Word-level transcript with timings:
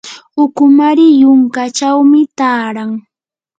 ukumari 0.43 1.05
yunkachawmi 1.21 2.21
taaran. 2.37 2.91